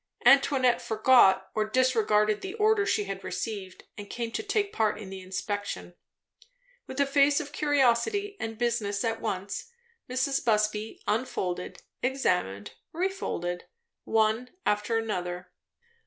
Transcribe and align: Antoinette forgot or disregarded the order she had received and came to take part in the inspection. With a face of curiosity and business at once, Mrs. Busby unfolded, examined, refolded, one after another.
Antoinette 0.25 0.81
forgot 0.81 1.51
or 1.53 1.63
disregarded 1.63 2.41
the 2.41 2.55
order 2.55 2.87
she 2.87 3.03
had 3.03 3.23
received 3.23 3.83
and 3.95 4.09
came 4.09 4.31
to 4.31 4.41
take 4.41 4.73
part 4.73 4.97
in 4.97 5.11
the 5.11 5.21
inspection. 5.21 5.93
With 6.87 6.99
a 6.99 7.05
face 7.05 7.39
of 7.39 7.51
curiosity 7.51 8.35
and 8.39 8.57
business 8.57 9.03
at 9.03 9.21
once, 9.21 9.69
Mrs. 10.09 10.43
Busby 10.43 11.03
unfolded, 11.05 11.83
examined, 12.01 12.71
refolded, 12.91 13.65
one 14.03 14.49
after 14.65 14.97
another. 14.97 15.51